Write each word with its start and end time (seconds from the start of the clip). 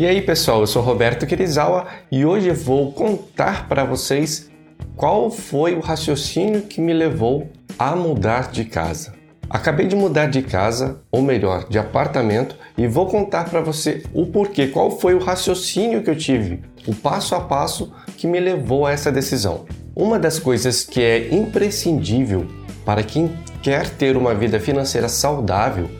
E 0.00 0.06
aí 0.06 0.22
pessoal, 0.22 0.60
eu 0.60 0.66
sou 0.66 0.80
Roberto 0.80 1.26
Kirizawa 1.26 1.86
e 2.10 2.24
hoje 2.24 2.50
vou 2.52 2.90
contar 2.90 3.68
para 3.68 3.84
vocês 3.84 4.50
qual 4.96 5.30
foi 5.30 5.74
o 5.74 5.80
raciocínio 5.80 6.62
que 6.62 6.80
me 6.80 6.94
levou 6.94 7.50
a 7.78 7.94
mudar 7.94 8.50
de 8.50 8.64
casa. 8.64 9.12
Acabei 9.50 9.86
de 9.86 9.94
mudar 9.94 10.30
de 10.30 10.40
casa, 10.40 11.02
ou 11.12 11.20
melhor, 11.20 11.68
de 11.68 11.78
apartamento, 11.78 12.56
e 12.78 12.86
vou 12.86 13.08
contar 13.08 13.50
para 13.50 13.60
você 13.60 14.02
o 14.14 14.24
porquê, 14.24 14.68
qual 14.68 14.90
foi 14.90 15.12
o 15.12 15.18
raciocínio 15.18 16.02
que 16.02 16.08
eu 16.08 16.16
tive, 16.16 16.62
o 16.86 16.94
passo 16.94 17.34
a 17.34 17.40
passo 17.42 17.92
que 18.16 18.26
me 18.26 18.40
levou 18.40 18.86
a 18.86 18.92
essa 18.92 19.12
decisão. 19.12 19.66
Uma 19.94 20.18
das 20.18 20.38
coisas 20.38 20.82
que 20.82 21.02
é 21.02 21.28
imprescindível 21.28 22.46
para 22.86 23.02
quem 23.02 23.30
quer 23.62 23.90
ter 23.90 24.16
uma 24.16 24.34
vida 24.34 24.58
financeira 24.58 25.10
saudável 25.10 25.90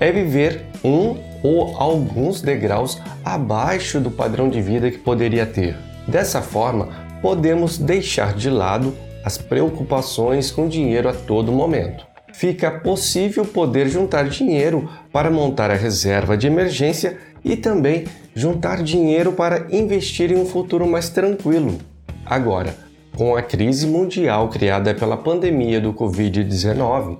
é 0.00 0.10
viver 0.10 0.64
um 0.82 1.33
ou 1.44 1.76
alguns 1.76 2.40
degraus 2.40 2.98
abaixo 3.22 4.00
do 4.00 4.10
padrão 4.10 4.48
de 4.48 4.62
vida 4.62 4.90
que 4.90 4.98
poderia 4.98 5.44
ter. 5.44 5.76
Dessa 6.08 6.40
forma, 6.40 6.88
podemos 7.20 7.76
deixar 7.76 8.34
de 8.34 8.48
lado 8.48 8.94
as 9.22 9.36
preocupações 9.36 10.50
com 10.50 10.66
dinheiro 10.66 11.08
a 11.08 11.12
todo 11.12 11.52
momento. 11.52 12.06
Fica 12.32 12.70
possível 12.70 13.44
poder 13.44 13.88
juntar 13.88 14.28
dinheiro 14.28 14.88
para 15.12 15.30
montar 15.30 15.70
a 15.70 15.76
reserva 15.76 16.36
de 16.36 16.46
emergência 16.46 17.18
e 17.44 17.56
também 17.56 18.06
juntar 18.34 18.82
dinheiro 18.82 19.32
para 19.32 19.66
investir 19.70 20.32
em 20.32 20.36
um 20.36 20.46
futuro 20.46 20.86
mais 20.86 21.10
tranquilo. 21.10 21.78
Agora, 22.24 22.74
com 23.16 23.36
a 23.36 23.42
crise 23.42 23.86
mundial 23.86 24.48
criada 24.48 24.94
pela 24.94 25.16
pandemia 25.16 25.80
do 25.80 25.92
Covid-19, 25.92 27.18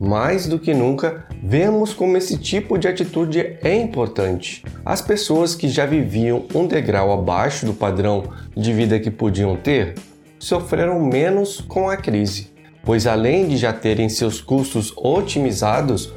mais 0.00 0.46
do 0.46 0.58
que 0.58 0.72
nunca, 0.72 1.26
vemos 1.42 1.92
como 1.92 2.16
esse 2.16 2.38
tipo 2.38 2.78
de 2.78 2.88
atitude 2.88 3.58
é 3.62 3.74
importante. 3.74 4.64
As 4.82 5.02
pessoas 5.02 5.54
que 5.54 5.68
já 5.68 5.84
viviam 5.84 6.46
um 6.54 6.66
degrau 6.66 7.12
abaixo 7.12 7.66
do 7.66 7.74
padrão 7.74 8.24
de 8.56 8.72
vida 8.72 8.98
que 8.98 9.10
podiam 9.10 9.54
ter 9.56 9.94
sofreram 10.38 10.98
menos 11.04 11.60
com 11.60 11.90
a 11.90 11.98
crise, 11.98 12.50
pois 12.82 13.06
além 13.06 13.46
de 13.46 13.58
já 13.58 13.74
terem 13.74 14.08
seus 14.08 14.40
custos 14.40 14.90
otimizados, 14.96 16.10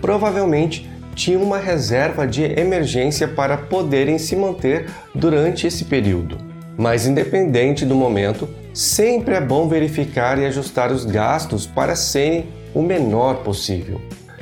provavelmente 0.00 0.90
tinham 1.14 1.40
uma 1.40 1.58
reserva 1.58 2.26
de 2.26 2.42
emergência 2.42 3.28
para 3.28 3.56
poderem 3.56 4.18
se 4.18 4.34
manter 4.34 4.90
durante 5.14 5.64
esse 5.64 5.84
período. 5.84 6.38
Mas 6.76 7.06
independente 7.06 7.84
do 7.84 7.94
momento, 7.94 8.48
sempre 8.72 9.34
é 9.34 9.40
bom 9.40 9.68
verificar 9.68 10.40
e 10.40 10.46
ajustar 10.46 10.90
os 10.90 11.04
gastos 11.04 11.66
para 11.66 11.94
serem 11.94 12.57
o 12.74 12.82
menor 12.82 13.42
possível. 13.42 14.00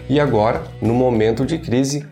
E 0.08 0.20
agora, 0.20 0.62
no 0.80 0.94
momento 0.94 1.44
de 1.44 1.58
crise, 1.58 2.06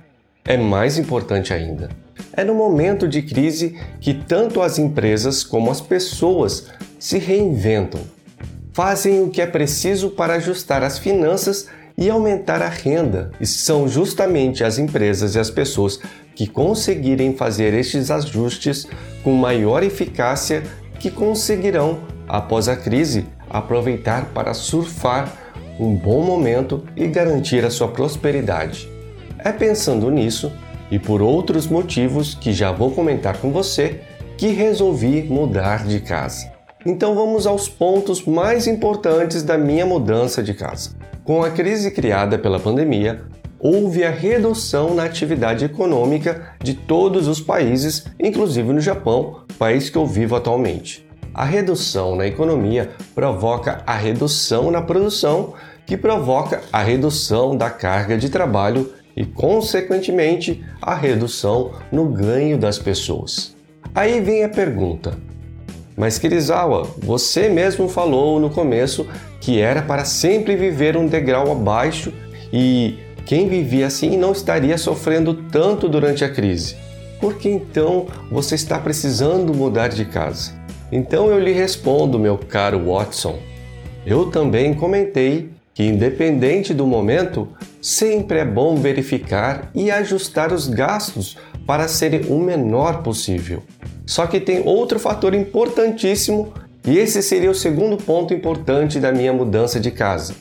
é 0.45 0.57
mais 0.57 0.99
importante 0.99 1.53
ainda. 1.53 1.91
É 2.33 2.45
no 2.45 2.55
momento 2.55 3.07
de 3.07 3.23
crise 3.23 3.79
que 4.01 4.13
tanto 4.13 4.61
as 4.61 4.79
empresas 4.79 5.45
como 5.45 5.71
as 5.71 5.81
pessoas 5.81 6.69
se 6.99 7.19
reinventam, 7.19 8.01
fazem 8.73 9.23
o 9.23 9.31
que 9.31 9.41
é 9.41 9.47
preciso 9.47 10.11
para 10.11 10.35
ajustar 10.35 10.83
as 10.83 10.99
finanças 10.99 11.69
e 11.97 12.11
aumentar 12.11 12.61
a 12.61 12.69
renda. 12.69 13.31
E 13.41 13.47
são 13.47 13.87
justamente 13.87 14.65
as 14.65 14.79
empresas 14.79 15.37
e 15.37 15.39
as 15.39 15.51
pessoas 15.51 16.01
que 16.35 16.49
conseguirem 16.49 17.37
fazer 17.37 17.73
estes 17.73 18.11
ajustes 18.11 18.87
com 19.23 19.33
maior 19.33 19.85
eficácia 19.85 20.65
que 20.99 21.11
conseguirão, 21.11 22.01
após 22.27 22.69
a 22.69 22.75
crise, 22.75 23.27
aproveitar 23.49 24.27
para 24.35 24.53
surfar 24.53 25.44
um 25.79 25.95
bom 25.95 26.23
momento 26.23 26.85
e 26.97 27.07
garantir 27.07 27.65
a 27.65 27.71
sua 27.71 27.89
prosperidade. 27.89 28.89
É 29.39 29.53
pensando 29.53 30.11
nisso 30.11 30.53
e 30.91 30.99
por 30.99 31.21
outros 31.21 31.67
motivos 31.67 32.35
que 32.35 32.53
já 32.53 32.71
vou 32.71 32.91
comentar 32.91 33.39
com 33.39 33.51
você 33.51 34.01
que 34.37 34.49
resolvi 34.49 35.23
mudar 35.23 35.87
de 35.87 36.01
casa. 36.01 36.53
Então 36.87 37.15
vamos 37.15 37.47
aos 37.47 37.69
pontos 37.69 38.25
mais 38.25 38.67
importantes 38.67 39.43
da 39.43 39.57
minha 39.57 39.87
mudança 39.87 40.43
de 40.43 40.53
casa. 40.53 40.91
Com 41.25 41.43
a 41.43 41.51
crise 41.51 41.91
criada 41.91 42.39
pela 42.39 42.61
pandemia, 42.61 43.23
houve 43.59 44.05
a 44.05 44.11
redução 44.11 44.95
na 44.95 45.05
atividade 45.05 45.65
econômica 45.65 46.55
de 46.63 46.75
todos 46.75 47.27
os 47.27 47.41
países, 47.41 48.05
inclusive 48.21 48.71
no 48.71 48.81
Japão, 48.81 49.41
país 49.59 49.89
que 49.89 49.97
eu 49.97 50.07
vivo 50.07 50.37
atualmente. 50.37 51.07
A 51.35 51.45
redução 51.45 52.15
na 52.15 52.29
economia 52.29 52.91
provoca 53.13 53.83
a 53.85 53.95
redução 53.95 54.71
na 54.71 54.81
produção, 54.81 55.55
que 55.85 55.97
provoca 55.97 56.63
a 56.73 56.81
redução 56.81 57.57
da 57.57 57.69
carga 57.69 58.17
de 58.17 58.29
trabalho 58.29 58.93
e, 59.17 59.25
consequentemente, 59.25 60.65
a 60.81 60.95
redução 60.95 61.73
no 61.91 62.07
ganho 62.07 62.57
das 62.57 62.79
pessoas. 62.79 63.57
Aí 63.93 64.21
vem 64.21 64.45
a 64.45 64.49
pergunta: 64.49 65.19
Mas 65.97 66.19
Kirizawa, 66.19 66.89
você 66.99 67.49
mesmo 67.49 67.89
falou 67.89 68.39
no 68.39 68.49
começo 68.49 69.05
que 69.41 69.61
era 69.61 69.83
para 69.83 70.05
sempre 70.05 70.55
viver 70.55 70.97
um 70.97 71.09
degrau 71.09 71.51
abaixo 71.51 72.13
e 72.53 72.97
quem 73.27 73.49
vivia 73.49 73.89
assim 73.89 74.17
não 74.17 74.31
estaria 74.31 74.79
sofrendo 74.79 75.35
tanto 75.51 75.89
durante 75.89 76.25
a 76.25 76.33
crise. 76.33 76.77
Por 77.21 77.35
que 77.35 77.49
então 77.49 78.07
você 78.31 78.55
está 78.55 78.79
precisando 78.79 79.53
mudar 79.53 79.89
de 79.89 80.05
casa? 80.05 80.64
Então 80.93 81.31
eu 81.31 81.39
lhe 81.39 81.53
respondo, 81.53 82.19
meu 82.19 82.39
caro 82.39 82.85
Watson. 82.85 83.39
Eu 84.07 84.31
também 84.31 84.75
comentei 84.75 85.51
que, 85.73 85.83
independente 85.83 86.73
do 86.73 86.87
momento, 86.87 87.49
sempre 87.81 88.39
é 88.39 88.45
bom 88.45 88.77
verificar 88.77 89.71
e 89.75 89.91
ajustar 89.91 90.53
os 90.53 90.69
gastos 90.69 91.37
para 91.67 91.89
serem 91.89 92.27
o 92.29 92.39
menor 92.39 93.03
possível. 93.03 93.63
Só 94.07 94.27
que 94.27 94.39
tem 94.39 94.63
outro 94.67 95.01
fator 95.01 95.35
importantíssimo 95.35 96.53
e 96.87 96.99
esse 96.99 97.23
seria 97.23 97.51
o 97.51 97.55
segundo 97.55 97.97
ponto 97.97 98.35
importante 98.35 99.01
da 99.01 99.11
minha 99.11 99.33
mudança 99.33 99.81
de 99.81 99.91
casa. 99.91 100.35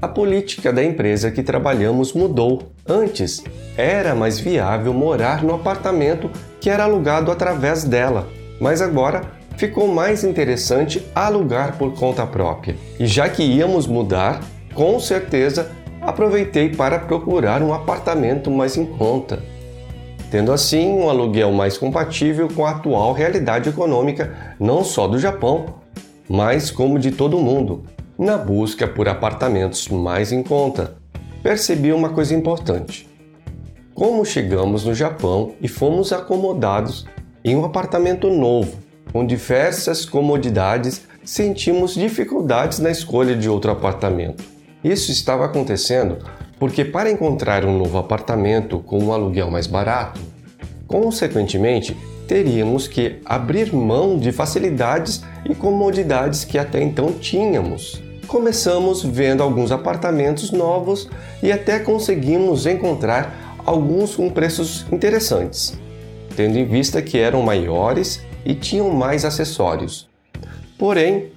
A 0.00 0.06
política 0.06 0.70
da 0.70 0.84
empresa 0.84 1.30
que 1.30 1.42
trabalhamos 1.42 2.12
mudou. 2.12 2.70
Antes, 2.86 3.42
era 3.78 4.14
mais 4.14 4.38
viável 4.38 4.92
morar 4.92 5.42
no 5.42 5.54
apartamento 5.54 6.30
que 6.60 6.68
era 6.68 6.84
alugado 6.84 7.32
através 7.32 7.82
dela, 7.82 8.28
mas 8.60 8.82
agora 8.82 9.22
ficou 9.56 9.88
mais 9.88 10.22
interessante 10.22 11.04
alugar 11.14 11.76
por 11.78 11.94
conta 11.94 12.26
própria. 12.26 12.76
E 12.98 13.06
já 13.06 13.28
que 13.28 13.42
íamos 13.42 13.86
mudar, 13.86 14.40
com 14.74 15.00
certeza 15.00 15.70
aproveitei 16.00 16.68
para 16.68 16.98
procurar 16.98 17.62
um 17.62 17.72
apartamento 17.72 18.50
mais 18.50 18.76
em 18.76 18.84
conta, 18.84 19.42
tendo 20.30 20.52
assim 20.52 20.88
um 20.88 21.08
aluguel 21.08 21.50
mais 21.50 21.76
compatível 21.78 22.48
com 22.48 22.64
a 22.64 22.70
atual 22.70 23.12
realidade 23.12 23.68
econômica 23.68 24.54
não 24.60 24.84
só 24.84 25.08
do 25.08 25.18
Japão, 25.18 25.66
mas 26.28 26.70
como 26.70 26.98
de 26.98 27.10
todo 27.10 27.36
o 27.36 27.42
mundo. 27.42 27.84
Na 28.18 28.38
busca 28.38 28.86
por 28.86 29.08
apartamentos 29.08 29.88
mais 29.88 30.32
em 30.32 30.42
conta, 30.42 30.96
percebi 31.42 31.92
uma 31.92 32.10
coisa 32.10 32.34
importante. 32.34 33.08
Como 33.94 34.24
chegamos 34.24 34.84
no 34.84 34.94
Japão 34.94 35.54
e 35.60 35.68
fomos 35.68 36.12
acomodados 36.12 37.06
em 37.44 37.56
um 37.56 37.64
apartamento 37.64 38.30
novo, 38.30 38.85
com 39.16 39.24
diversas 39.24 40.04
comodidades, 40.04 41.00
sentimos 41.24 41.94
dificuldades 41.94 42.80
na 42.80 42.90
escolha 42.90 43.34
de 43.34 43.48
outro 43.48 43.70
apartamento. 43.70 44.44
Isso 44.84 45.10
estava 45.10 45.46
acontecendo 45.46 46.18
porque, 46.58 46.84
para 46.84 47.10
encontrar 47.10 47.64
um 47.64 47.78
novo 47.78 47.96
apartamento 47.96 48.78
com 48.78 49.02
um 49.02 49.14
aluguel 49.14 49.50
mais 49.50 49.66
barato, 49.66 50.20
consequentemente 50.86 51.96
teríamos 52.28 52.86
que 52.86 53.16
abrir 53.24 53.74
mão 53.74 54.18
de 54.18 54.32
facilidades 54.32 55.24
e 55.48 55.54
comodidades 55.54 56.44
que 56.44 56.58
até 56.58 56.82
então 56.82 57.10
tínhamos. 57.10 58.02
Começamos 58.26 59.02
vendo 59.02 59.42
alguns 59.42 59.72
apartamentos 59.72 60.50
novos 60.50 61.08
e 61.42 61.50
até 61.50 61.78
conseguimos 61.78 62.66
encontrar 62.66 63.56
alguns 63.64 64.14
com 64.14 64.28
preços 64.28 64.84
interessantes, 64.92 65.72
tendo 66.36 66.58
em 66.58 66.66
vista 66.66 67.00
que 67.00 67.16
eram 67.16 67.40
maiores 67.40 68.25
e 68.46 68.54
tinham 68.54 68.88
mais 68.90 69.24
acessórios. 69.24 70.08
Porém, 70.78 71.32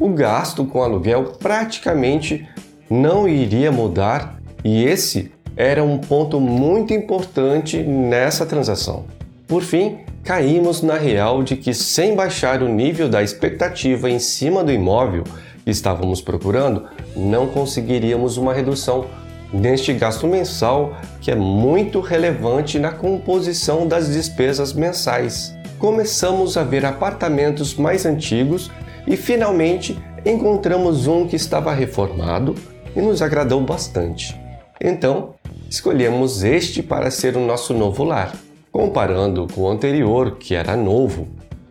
o 0.00 0.08
gasto 0.08 0.64
com 0.64 0.82
aluguel 0.82 1.34
praticamente 1.38 2.48
não 2.88 3.28
iria 3.28 3.70
mudar 3.70 4.40
e 4.64 4.82
esse 4.82 5.30
era 5.56 5.84
um 5.84 5.98
ponto 5.98 6.40
muito 6.40 6.94
importante 6.94 7.76
nessa 7.78 8.46
transação. 8.46 9.04
Por 9.46 9.62
fim, 9.62 9.98
caímos 10.24 10.80
na 10.80 10.96
real 10.96 11.42
de 11.42 11.54
que, 11.54 11.74
sem 11.74 12.16
baixar 12.16 12.62
o 12.62 12.68
nível 12.68 13.08
da 13.08 13.22
expectativa 13.22 14.08
em 14.08 14.18
cima 14.18 14.64
do 14.64 14.72
imóvel 14.72 15.22
que 15.64 15.70
estávamos 15.70 16.22
procurando, 16.22 16.86
não 17.14 17.46
conseguiríamos 17.46 18.38
uma 18.38 18.54
redução 18.54 19.06
neste 19.52 19.92
gasto 19.92 20.26
mensal 20.26 20.96
que 21.20 21.30
é 21.30 21.36
muito 21.36 22.00
relevante 22.00 22.78
na 22.78 22.90
composição 22.90 23.86
das 23.86 24.08
despesas 24.08 24.72
mensais 24.72 25.53
começamos 25.78 26.56
a 26.56 26.62
ver 26.62 26.84
apartamentos 26.84 27.74
mais 27.74 28.06
antigos 28.06 28.70
e 29.06 29.16
finalmente 29.16 29.98
encontramos 30.24 31.06
um 31.06 31.26
que 31.26 31.36
estava 31.36 31.72
reformado 31.72 32.54
e 32.96 33.00
nos 33.00 33.20
agradou 33.20 33.60
bastante. 33.60 34.38
Então, 34.80 35.34
escolhemos 35.68 36.42
este 36.42 36.82
para 36.82 37.10
ser 37.10 37.36
o 37.36 37.46
nosso 37.46 37.74
novo 37.74 38.04
lar. 38.04 38.34
Comparando 38.72 39.46
com 39.52 39.62
o 39.62 39.68
anterior, 39.68 40.36
que 40.36 40.54
era 40.54 40.76
novo, 40.76 41.28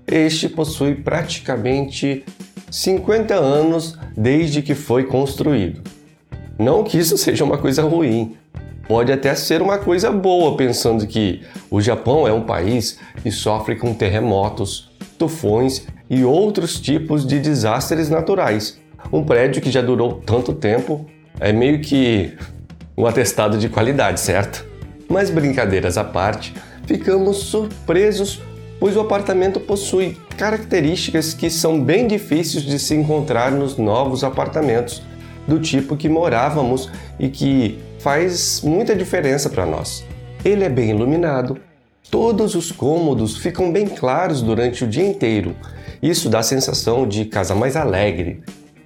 este 0.08 0.48
possui 0.48 0.96
praticamente 0.96 2.24
50 2.72 3.34
anos 3.36 3.98
desde 4.16 4.62
que 4.62 4.74
foi 4.74 5.04
construído. 5.06 5.82
Não 6.58 6.84
que 6.84 6.98
isso 6.98 7.18
seja 7.18 7.44
uma 7.44 7.58
coisa 7.58 7.84
ruim, 7.84 8.36
pode 8.88 9.12
até 9.12 9.34
ser 9.36 9.62
uma 9.62 9.78
coisa 9.78 10.12
boa, 10.12 10.58
pensando 10.58 11.06
que 11.08 11.42
o 11.70 11.82
Japão 11.82 12.28
é 12.28 12.34
um 12.34 12.42
país 12.42 13.00
que 13.22 13.32
sofre 13.32 13.76
com 13.76 13.94
terremotos, 13.94 14.92
tufões 15.18 15.88
e 16.10 16.24
outros 16.24 16.80
tipos 16.80 17.26
de 17.26 17.40
desastres 17.40 18.10
naturais. 18.10 18.80
Um 19.12 19.24
prédio 19.24 19.62
que 19.62 19.72
já 19.72 19.82
durou 19.82 20.22
tanto 20.26 20.54
tempo 20.54 21.06
é 21.40 21.52
meio 21.52 21.82
que 21.82 22.34
um 22.98 23.06
atestado 23.06 23.58
de 23.58 23.70
qualidade, 23.70 24.20
certo? 24.20 24.66
Mas 25.10 25.30
brincadeiras 25.30 25.98
à 25.98 26.04
parte, 26.04 26.54
ficamos 26.86 27.38
surpresos 27.38 28.42
pois 28.84 28.98
o 28.98 29.00
apartamento 29.00 29.62
possui 29.62 30.18
características 30.38 31.34
que 31.34 31.50
são 31.50 31.82
bem 31.82 32.06
difíceis 32.06 32.64
de 32.64 32.78
se 32.78 32.94
encontrar 32.94 33.50
nos 33.50 33.78
novos 33.78 34.26
apartamentos 34.26 35.02
do 35.48 35.58
tipo 35.58 35.96
que 35.96 36.10
morávamos 36.10 36.90
e 37.18 37.30
que 37.30 37.80
faz 38.04 38.60
muita 38.62 38.94
diferença 38.94 39.50
para 39.50 39.66
nós. 39.66 40.04
Ele 40.44 40.66
é 40.66 40.70
bem 40.70 40.90
iluminado, 40.90 41.58
todos 42.12 42.54
os 42.54 42.70
cômodos 42.70 43.38
ficam 43.38 43.72
bem 43.72 43.88
claros 43.88 44.42
durante 44.42 44.84
o 44.84 44.88
dia 44.88 45.08
inteiro. 45.08 45.56
Isso 46.02 46.30
dá 46.30 46.40
a 46.40 46.44
sensação 46.44 47.08
de 47.08 47.24
casa 47.24 47.56
mais 47.56 47.78
alegre, 47.78 48.44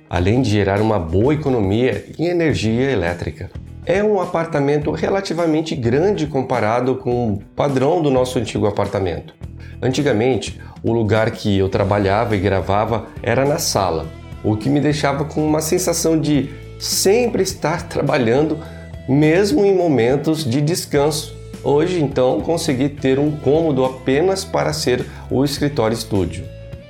além 0.07 0.43
de 0.43 0.51
gerar 0.51 0.79
uma 0.79 0.99
boa 0.99 1.33
economia 1.33 2.05
em 2.19 2.27
energia 2.27 2.91
elétrica. 2.91 3.49
É 3.87 4.03
um 4.03 4.21
apartamento 4.21 4.91
relativamente 4.91 5.75
grande 5.75 6.27
comparado 6.27 6.97
com 6.97 7.33
o 7.33 7.37
padrão 7.55 8.03
do 8.03 8.11
nosso 8.11 8.37
antigo 8.37 8.67
apartamento. 8.67 9.33
Antigamente, 9.81 10.61
o 10.83 10.93
lugar 10.93 11.31
que 11.31 11.57
eu 11.57 11.69
trabalhava 11.69 12.35
e 12.35 12.39
gravava 12.39 13.07
era 13.23 13.43
na 13.45 13.57
sala, 13.57 14.05
o 14.43 14.55
que 14.55 14.69
me 14.69 14.79
deixava 14.79 15.25
com 15.25 15.43
uma 15.43 15.61
sensação 15.61 16.19
de 16.19 16.51
sempre 16.77 17.41
estar 17.41 17.81
trabalhando 17.89 18.59
mesmo 19.07 19.65
em 19.65 19.75
momentos 19.75 20.43
de 20.43 20.61
descanso. 20.61 21.35
Hoje, 21.63 22.01
então, 22.01 22.41
consegui 22.41 22.89
ter 22.89 23.19
um 23.19 23.31
cômodo 23.31 23.83
apenas 23.83 24.43
para 24.43 24.73
ser 24.73 25.05
o 25.29 25.43
escritório 25.43 25.95
estúdio. 25.95 26.45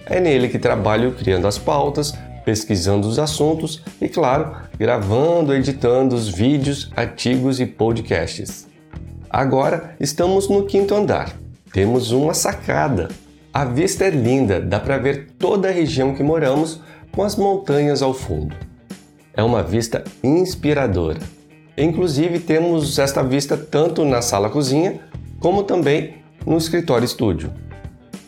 É 0.05 0.19
nele 0.19 0.49
que 0.49 0.59
trabalho 0.59 1.13
criando 1.13 1.47
as 1.47 1.57
pautas, 1.57 2.13
pesquisando 2.45 3.07
os 3.07 3.19
assuntos 3.19 3.81
e, 4.01 4.07
claro, 4.07 4.55
gravando, 4.77 5.53
editando 5.53 6.15
os 6.15 6.29
vídeos, 6.29 6.91
artigos 6.95 7.59
e 7.59 7.65
podcasts. 7.65 8.67
Agora 9.29 9.95
estamos 9.99 10.47
no 10.47 10.65
quinto 10.65 10.95
andar. 10.95 11.33
Temos 11.73 12.11
uma 12.11 12.33
sacada. 12.33 13.09
A 13.53 13.65
vista 13.65 14.05
é 14.05 14.09
linda, 14.09 14.61
dá 14.61 14.79
para 14.79 14.97
ver 14.97 15.31
toda 15.37 15.67
a 15.67 15.71
região 15.71 16.15
que 16.15 16.23
moramos 16.23 16.79
com 17.11 17.23
as 17.23 17.35
montanhas 17.35 18.01
ao 18.01 18.13
fundo. 18.13 18.55
É 19.33 19.43
uma 19.43 19.61
vista 19.61 20.03
inspiradora. 20.23 21.36
Inclusive, 21.77 22.39
temos 22.39 22.97
esta 22.97 23.21
vista 23.21 23.55
tanto 23.55 24.03
na 24.03 24.21
sala-cozinha 24.21 24.99
como 25.39 25.61
também 25.61 26.15
no 26.45 26.57
escritório-estúdio. 26.57 27.51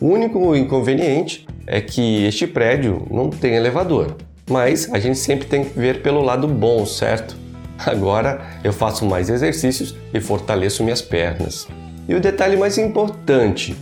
O 0.00 0.06
único 0.06 0.54
inconveniente 0.54 1.46
é 1.66 1.80
que 1.80 2.24
este 2.24 2.46
prédio 2.46 3.06
não 3.10 3.28
tem 3.28 3.54
elevador, 3.54 4.16
mas 4.48 4.88
a 4.92 4.98
gente 4.98 5.18
sempre 5.18 5.46
tem 5.46 5.64
que 5.64 5.78
ver 5.78 6.00
pelo 6.00 6.22
lado 6.22 6.46
bom, 6.46 6.86
certo? 6.86 7.36
Agora 7.84 8.40
eu 8.62 8.72
faço 8.72 9.04
mais 9.04 9.28
exercícios 9.28 9.96
e 10.14 10.20
fortaleço 10.20 10.84
minhas 10.84 11.02
pernas. 11.02 11.66
E 12.08 12.14
o 12.14 12.20
detalhe 12.20 12.56
mais 12.56 12.78
importante: 12.78 13.76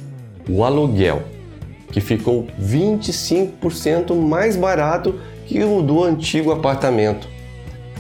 o 0.49 0.65
aluguel, 0.65 1.23
que 1.93 2.01
ficou 2.01 2.47
25% 2.61 4.15
mais 4.15 4.57
barato 4.57 5.21
que 5.47 5.63
o 5.63 5.83
do 5.83 6.03
antigo 6.05 6.53
apartamento. 6.53 7.29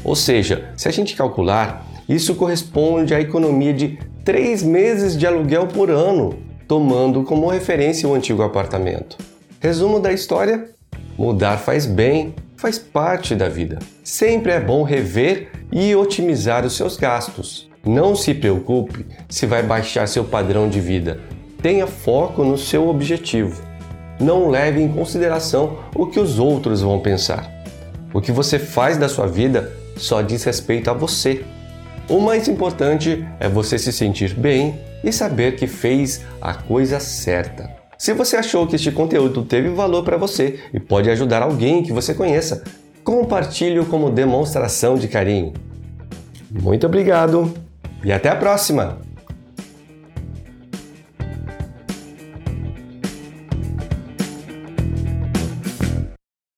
Ou 0.04 0.14
seja, 0.14 0.70
se 0.76 0.88
a 0.88 0.90
gente 0.90 1.14
calcular, 1.14 1.86
isso 2.08 2.34
corresponde 2.34 3.14
à 3.14 3.20
economia 3.20 3.72
de 3.72 3.98
3 4.24 4.62
meses 4.62 5.16
de 5.16 5.26
aluguel 5.26 5.66
por 5.66 5.90
ano, 5.90 6.38
tomando 6.66 7.22
como 7.22 7.48
referência 7.48 8.08
o 8.08 8.14
antigo 8.14 8.42
apartamento. 8.42 9.16
Resumo 9.60 10.00
da 10.00 10.12
história: 10.12 10.70
mudar 11.16 11.58
faz 11.58 11.86
bem, 11.86 12.34
faz 12.56 12.78
parte 12.78 13.34
da 13.34 13.48
vida. 13.48 13.78
Sempre 14.04 14.52
é 14.52 14.60
bom 14.60 14.82
rever 14.82 15.50
e 15.72 15.94
otimizar 15.94 16.64
os 16.64 16.76
seus 16.76 16.96
gastos. 16.96 17.68
Não 17.84 18.14
se 18.14 18.34
preocupe 18.34 19.06
se 19.28 19.46
vai 19.46 19.62
baixar 19.62 20.06
seu 20.08 20.24
padrão 20.24 20.68
de 20.68 20.80
vida. 20.80 21.20
Tenha 21.62 21.86
foco 21.86 22.44
no 22.44 22.58
seu 22.58 22.88
objetivo. 22.88 23.62
Não 24.20 24.48
leve 24.48 24.80
em 24.80 24.88
consideração 24.88 25.78
o 25.94 26.06
que 26.06 26.18
os 26.18 26.38
outros 26.38 26.82
vão 26.82 26.98
pensar. 27.00 27.50
O 28.12 28.20
que 28.20 28.32
você 28.32 28.58
faz 28.58 28.96
da 28.96 29.08
sua 29.08 29.26
vida 29.26 29.72
só 29.98 30.22
diz 30.22 30.44
respeito 30.44 30.90
a 30.90 30.94
você. 30.94 31.44
O 32.08 32.20
mais 32.20 32.48
importante 32.48 33.26
é 33.38 33.48
você 33.48 33.78
se 33.78 33.92
sentir 33.92 34.34
bem 34.34 34.78
e 35.04 35.12
saber 35.12 35.56
que 35.56 35.66
fez 35.66 36.22
a 36.40 36.54
coisa 36.54 36.98
certa. 37.00 37.70
Se 37.98 38.12
você 38.12 38.36
achou 38.36 38.66
que 38.66 38.76
este 38.76 38.92
conteúdo 38.92 39.44
teve 39.44 39.68
valor 39.70 40.04
para 40.04 40.16
você 40.16 40.60
e 40.72 40.78
pode 40.78 41.10
ajudar 41.10 41.42
alguém 41.42 41.82
que 41.82 41.92
você 41.92 42.14
conheça, 42.14 42.62
compartilhe 43.02 43.84
como 43.86 44.10
demonstração 44.10 44.96
de 44.96 45.08
carinho. 45.08 45.52
Muito 46.50 46.86
obrigado 46.86 47.52
e 48.04 48.12
até 48.12 48.28
a 48.28 48.36
próxima! 48.36 49.07